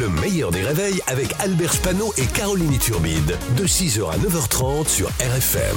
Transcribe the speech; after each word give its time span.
Le 0.00 0.08
meilleur 0.08 0.50
des 0.50 0.62
réveils 0.62 1.00
avec 1.06 1.34
Albert 1.38 1.72
Spano 1.72 2.12
et 2.16 2.26
Caroline 2.26 2.78
Turbide. 2.78 3.36
De 3.56 3.64
6h 3.64 4.10
à 4.10 4.16
9h30 4.16 4.88
sur 4.88 5.06
RFM. 5.20 5.76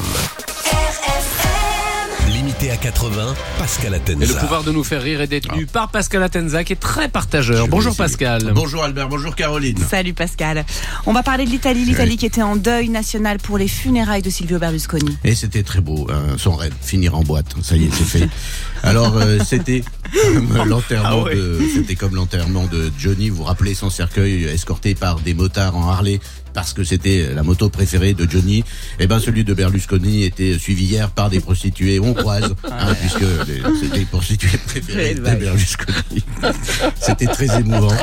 Limité 2.31 2.71
à 2.71 2.77
80, 2.77 3.35
Pascal 3.57 3.93
Atenza. 3.93 4.23
Et 4.23 4.27
le 4.27 4.33
pouvoir 4.33 4.63
de 4.63 4.71
nous 4.71 4.83
faire 4.83 5.01
rire 5.01 5.21
est 5.21 5.27
détenu 5.27 5.65
par 5.65 5.89
Pascal 5.89 6.23
Atenza 6.23 6.63
qui 6.63 6.73
est 6.73 6.77
très 6.77 7.09
partageur. 7.09 7.67
Bonjour 7.67 7.95
Pascal. 7.95 8.51
Bonjour 8.53 8.83
Albert, 8.83 9.07
bonjour 9.07 9.35
Caroline. 9.35 9.77
Salut 9.89 10.13
Pascal. 10.13 10.65
On 11.05 11.13
va 11.13 11.23
parler 11.23 11.45
de 11.45 11.51
l'Italie, 11.51 11.85
l'Italie 11.85 12.17
qui 12.17 12.25
était 12.25 12.41
en 12.41 12.55
deuil 12.55 12.89
national 12.89 13.37
pour 13.37 13.57
les 13.57 13.67
funérailles 13.67 14.21
de 14.21 14.29
Silvio 14.29 14.59
Berlusconi. 14.59 15.17
Et 15.23 15.35
c'était 15.35 15.63
très 15.63 15.79
beau, 15.79 16.07
hein, 16.09 16.35
son 16.37 16.55
rêve, 16.55 16.73
finir 16.81 17.15
en 17.15 17.21
boîte. 17.21 17.55
Ça 17.61 17.75
y 17.75 17.85
est, 17.85 17.93
c'est 17.93 18.19
fait. 18.19 18.29
Alors 18.83 19.17
euh, 19.17 19.39
c'était 19.45 19.83
comme 20.33 20.65
l'enterrement 20.67 21.09
Ah 21.09 21.23
ouais. 21.23 21.35
de, 21.35 21.59
c'était 21.73 21.95
comme 21.95 22.15
l'enterrement 22.15 22.65
de 22.67 22.91
Johnny. 22.97 23.29
Vous 23.29 23.37
vous 23.37 23.43
rappelez 23.43 23.73
son 23.73 23.89
cercueil 23.89 24.45
escorté 24.45 24.95
par 24.95 25.19
des 25.19 25.33
motards 25.33 25.75
en 25.75 25.89
Harley 25.89 26.19
parce 26.53 26.73
que 26.73 26.83
c'était 26.83 27.33
la 27.35 27.43
moto 27.43 27.69
préférée 27.69 28.13
de 28.15 28.27
Johnny? 28.29 28.63
Et 28.99 29.05
ben 29.05 29.19
celui 29.19 29.43
de 29.43 29.53
Berlusconi 29.53 30.23
était 30.23 30.57
suivi 30.57 30.85
hier 30.85 31.11
par 31.11 31.29
des 31.29 31.39
prostituées 31.39 31.99
hongroises, 31.99 32.55
hein, 32.71 32.95
puisque 32.99 33.25
c'était 33.79 33.97
les 33.99 34.05
prostituées 34.05 34.57
préférées 34.65 35.13
de 35.15 35.21
Berlusconi. 35.21 36.23
C'était 36.99 37.27
très 37.27 37.59
émouvant. 37.59 37.93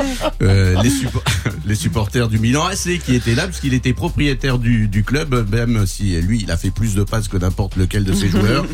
Euh, 0.42 0.80
les, 0.82 0.91
suppo- 0.91 1.22
les 1.66 1.74
supporters 1.74 2.28
du 2.28 2.38
Milan 2.38 2.64
AC 2.66 3.00
qui 3.04 3.14
étaient 3.16 3.34
là, 3.34 3.46
puisqu'il 3.48 3.74
était 3.74 3.92
propriétaire 3.92 4.58
du, 4.58 4.86
du 4.86 5.02
club, 5.02 5.48
même 5.50 5.84
si 5.86 6.20
lui, 6.20 6.41
il 6.42 6.50
a 6.52 6.56
fait 6.56 6.70
plus 6.70 6.94
de 6.94 7.02
passes 7.02 7.27
que 7.28 7.36
n'importe 7.36 7.74
lequel 7.77 8.04
de 8.04 8.12
ses 8.12 8.28
joueurs. 8.30 8.66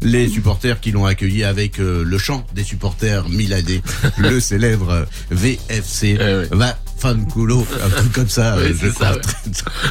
Les 0.00 0.28
supporters 0.28 0.78
qui 0.80 0.92
l'ont 0.92 1.06
accueilli 1.06 1.42
avec 1.54 1.78
euh, 1.78 2.02
le 2.04 2.18
chant 2.18 2.44
des 2.52 2.64
supporters 2.64 3.28
milanais, 3.28 3.80
le 4.18 4.40
célèbre 4.40 4.90
euh, 4.90 5.04
VFC. 5.30 6.18
Eh 6.20 6.28
oui. 6.34 6.46
Va 6.50 6.76
Fanculo, 6.98 7.64
un 7.84 7.88
truc 7.90 8.12
comme 8.12 8.28
ça, 8.28 8.56
Oui, 8.56 8.64
euh, 8.64 8.74
je 8.80 8.88
c'est 8.88 8.94
crois, 8.94 9.14
ça, 9.14 9.20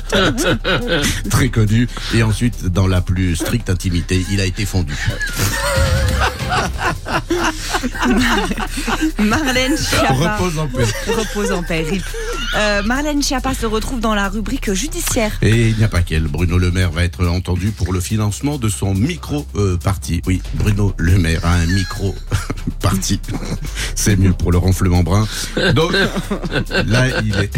très, 0.10 0.34
très- 0.34 0.60
très 1.30 1.48
connu. 1.50 1.88
Et 2.14 2.22
ensuite, 2.24 2.66
dans 2.66 2.88
la 2.88 3.00
plus 3.02 3.36
stricte 3.38 3.70
intimité, 3.70 4.26
il 4.32 4.42
a 4.42 4.46
été 4.46 4.66
fondu. 4.66 4.94
Marlène 9.20 9.78
Schiappa. 9.78 10.14
Repose 10.38 10.60
en 10.60 10.68
paix. 10.68 10.86
Repose 11.08 11.52
en 11.52 11.64
paix, 11.64 11.86
rip. 11.90 12.04
Euh, 12.56 12.84
Marlène 12.84 13.22
Schiappa 13.22 13.54
se 13.54 13.66
retrouve 13.66 14.00
dans 14.00 14.14
la 14.14 14.30
rubrique 14.30 14.74
judiciaire. 14.74 15.32
Et 15.42 15.70
il 15.70 15.78
n'y 15.78 15.84
a 15.84 15.88
pas 15.88 16.02
qu'elle. 16.02 16.24
Bruno 16.24 16.58
Le 16.58 16.72
Maire 16.72 16.92
va 16.92 17.04
être 17.04 17.26
entendu 17.28 17.72
pour 17.72 17.94
le 17.94 18.00
financement 18.00 18.58
de 18.58 18.70
son 18.70 18.94
micro-parti. 18.94 20.22
oui, 20.28 20.42
Bruno 20.56 20.94
Le 20.98 21.18
Maire 21.18 21.46
a 21.46 21.54
un 21.54 21.66
micro-parti. 21.66 23.20
C'est 23.96 24.16
mieux 24.18 24.34
pour 24.34 24.52
le 24.52 24.58
renflement 24.58 25.04
brun. 25.04 25.28
Donc, 25.74 25.94
là, 26.86 27.22
il 27.24 27.36
est, 27.36 27.52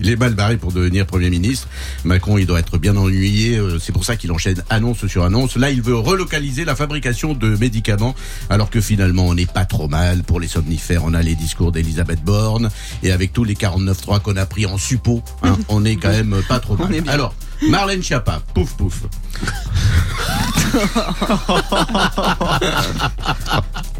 il 0.00 0.10
est 0.10 0.16
mal 0.16 0.34
barré 0.34 0.56
pour 0.56 0.72
devenir 0.72 1.06
Premier 1.06 1.30
ministre. 1.30 1.68
Macron, 2.04 2.38
il 2.38 2.46
doit 2.46 2.60
être 2.60 2.78
bien 2.78 2.96
ennuyé. 2.96 3.58
euh, 3.58 3.78
C'est 3.78 3.92
pour 3.92 4.04
ça 4.04 4.16
qu'il 4.16 4.32
enchaîne 4.32 4.62
annonce 4.70 5.06
sur 5.06 5.24
annonce. 5.24 5.56
Là, 5.56 5.70
il 5.70 5.82
veut 5.82 5.96
relocaliser 5.96 6.64
la 6.64 6.76
fabrication 6.76 7.34
de 7.34 7.56
médicaments, 7.56 8.14
alors 8.50 8.70
que 8.70 8.80
finalement, 8.80 9.26
on 9.26 9.34
n'est 9.34 9.46
pas 9.46 9.64
trop 9.64 9.88
mal. 9.88 10.22
Pour 10.22 10.40
les 10.40 10.48
somnifères, 10.48 11.02
on 11.04 11.14
a 11.14 11.22
les 11.22 11.34
discours 11.34 11.72
d'Elisabeth 11.72 12.22
Borne. 12.24 12.70
Et 13.02 13.12
avec 13.12 13.32
tous 13.32 13.44
les 13.44 13.54
49.3 13.54 14.20
qu'on 14.20 14.36
a 14.36 14.46
pris 14.46 14.66
en 14.66 14.78
suppôt, 14.78 15.22
hein, 15.42 15.56
on 15.68 15.84
est 15.84 15.96
quand 15.96 16.10
même 16.10 16.42
pas 16.48 16.58
trop 16.58 16.76
mal. 16.76 16.92
Alors, 17.08 17.34
Marlène 17.68 18.02
Schiappa, 18.02 18.42
pouf 18.54 18.72
pouf. 18.74 19.02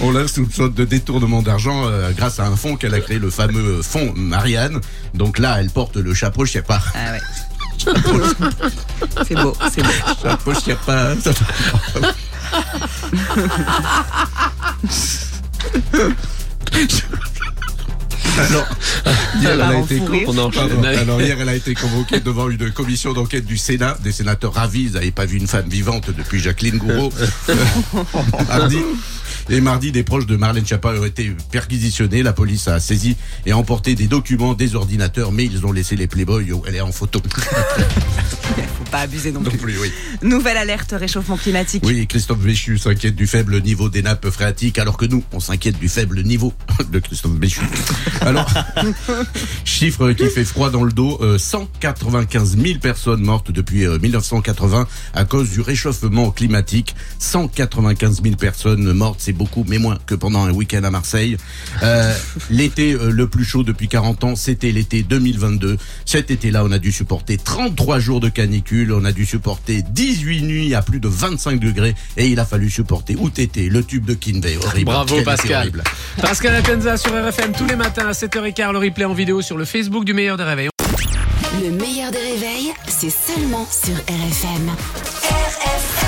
On 0.00 0.10
la 0.12 0.26
soupçonne 0.28 0.72
de 0.72 0.84
détournement 0.84 1.42
d'argent 1.42 1.86
euh, 1.86 2.10
grâce 2.16 2.40
à 2.40 2.46
un 2.46 2.56
fonds 2.56 2.76
qu'elle 2.76 2.94
a 2.94 3.00
créé, 3.00 3.18
le 3.18 3.30
fameux 3.30 3.82
fonds 3.82 4.12
Marianne. 4.16 4.80
Donc 5.14 5.38
là, 5.38 5.56
elle 5.60 5.70
porte 5.70 5.96
le 5.96 6.14
chapeau 6.14 6.46
Schiappa. 6.46 6.82
Ah 6.94 7.12
ouais. 7.12 7.20
C'est 9.26 9.34
beau, 9.34 9.54
c'est 9.74 9.82
beau. 9.82 9.90
Chapeau 10.22 10.54
ça- 10.54 11.30
Alors, 18.36 18.66
hier, 19.40 19.50
elle 19.52 19.60
a 19.62 19.78
été 19.78 19.98
fou 19.98 20.06
con- 20.06 20.12
rire. 20.12 20.28
On 20.28 20.38
enchaîne. 20.38 20.68
Pardon. 20.68 20.84
Alors 20.98 21.20
hier, 21.22 21.36
elle 21.40 21.48
a 21.48 21.54
été 21.54 21.74
convoquée 21.74 22.18
devant 22.20 22.48
une 22.48 22.72
commission 22.72 23.12
d'enquête 23.12 23.46
du 23.46 23.56
Sénat. 23.56 23.96
Des 24.02 24.10
sénateurs 24.12 24.54
ravis, 24.54 24.90
n'avaient 24.90 25.12
pas 25.12 25.24
vu 25.24 25.36
une 25.38 25.46
femme 25.46 25.68
vivante 25.68 26.10
depuis 26.10 26.40
Jacqueline 26.40 26.78
Gouraud. 26.78 27.12
mardi. 28.48 28.78
Et 29.50 29.60
mardi, 29.60 29.92
des 29.92 30.02
proches 30.02 30.26
de 30.26 30.36
Marlène 30.36 30.64
Schiappa 30.64 30.94
ont 30.94 31.04
été 31.04 31.34
perquisitionnés. 31.50 32.22
La 32.22 32.32
police 32.32 32.68
a 32.68 32.80
saisi 32.80 33.16
et 33.44 33.52
emporté 33.52 33.94
des 33.94 34.06
documents, 34.06 34.54
des 34.54 34.74
ordinateurs, 34.74 35.32
mais 35.32 35.44
ils 35.44 35.66
ont 35.66 35.72
laissé 35.72 35.96
les 35.96 36.06
Playboy 36.06 36.52
où 36.52 36.62
elle 36.66 36.76
est 36.76 36.80
en 36.80 36.92
photo. 36.92 37.20
Pas 38.94 39.00
abuser 39.00 39.32
non 39.32 39.40
Non 39.40 39.50
plus. 39.50 39.58
plus, 39.58 39.78
oui. 39.80 39.92
Nouvelle 40.22 40.56
alerte 40.56 40.94
réchauffement 40.96 41.36
climatique. 41.36 41.82
Oui, 41.84 42.06
Christophe 42.06 42.38
Béchu 42.38 42.78
s'inquiète 42.78 43.16
du 43.16 43.26
faible 43.26 43.60
niveau 43.60 43.88
des 43.88 44.02
nappes 44.02 44.30
phréatiques, 44.30 44.78
alors 44.78 44.96
que 44.96 45.04
nous, 45.04 45.24
on 45.32 45.40
s'inquiète 45.40 45.80
du 45.80 45.88
faible 45.88 46.22
niveau 46.22 46.52
de 46.92 47.00
Christophe 47.00 47.32
Béchu. 47.32 47.62
Alors, 48.20 48.48
chiffre 49.64 50.12
qui 50.12 50.28
fait 50.28 50.44
froid 50.44 50.70
dans 50.70 50.84
le 50.84 50.92
dos, 50.92 51.18
euh, 51.22 51.38
195 51.38 52.56
000 52.56 52.78
personnes 52.78 53.22
mortes 53.22 53.50
depuis 53.50 53.84
euh, 53.84 53.98
1980 53.98 54.86
à 55.12 55.24
cause 55.24 55.50
du 55.50 55.60
réchauffement 55.60 56.30
climatique. 56.30 56.94
195 57.18 58.22
000 58.22 58.36
personnes 58.36 58.92
mortes, 58.92 59.18
c'est 59.18 59.32
beaucoup, 59.32 59.64
mais 59.66 59.78
moins 59.78 59.98
que 60.06 60.14
pendant 60.14 60.44
un 60.44 60.52
week-end 60.52 60.84
à 60.84 60.90
Marseille. 60.90 61.36
Euh, 61.82 62.14
l'été 62.50 62.92
euh, 62.92 63.10
le 63.10 63.26
plus 63.26 63.44
chaud 63.44 63.64
depuis 63.64 63.88
40 63.88 64.22
ans, 64.22 64.36
c'était 64.36 64.70
l'été 64.70 65.02
2022. 65.02 65.78
Cet 66.04 66.30
été-là, 66.30 66.64
on 66.64 66.70
a 66.70 66.78
dû 66.78 66.92
supporter 66.92 67.38
33 67.38 67.98
jours 67.98 68.20
de 68.20 68.28
canicule, 68.28 68.83
on 68.92 69.04
a 69.04 69.12
dû 69.12 69.26
supporter 69.26 69.82
18 69.82 70.42
nuits 70.42 70.74
à 70.74 70.82
plus 70.82 71.00
de 71.00 71.08
25 71.08 71.58
degrés, 71.58 71.94
et 72.16 72.26
il 72.28 72.38
a 72.40 72.44
fallu 72.44 72.70
supporter 72.70 73.16
OTT, 73.16 73.68
le 73.70 73.82
tube 73.82 74.04
de 74.04 74.14
Kinvey. 74.14 74.56
Horrible. 74.56 74.84
Bravo 74.84 75.22
Pascal. 75.22 75.58
horrible. 75.58 75.84
Pascal 76.20 76.54
Atenza 76.54 76.96
sur 76.96 77.12
RFM 77.12 77.52
tous 77.52 77.66
les 77.66 77.76
matins 77.76 78.08
à 78.08 78.12
7h15, 78.12 78.72
le 78.72 78.78
replay 78.78 79.04
en 79.04 79.14
vidéo 79.14 79.42
sur 79.42 79.56
le 79.56 79.64
Facebook 79.64 80.04
du 80.04 80.14
meilleur 80.14 80.36
des 80.36 80.44
réveils. 80.44 80.68
Le 81.62 81.70
meilleur 81.70 82.10
des 82.10 82.18
réveils, 82.18 82.72
c'est 82.88 83.10
seulement 83.10 83.66
sur 83.70 83.94
RFM. 83.94 84.70
RFM 85.22 86.03